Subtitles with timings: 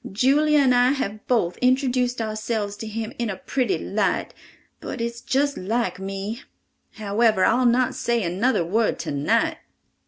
[0.11, 4.33] Julia and I have both introduced ourselves to him in a pretty light,
[4.79, 9.57] but it's just like me—however, I'll not say another word tonight!"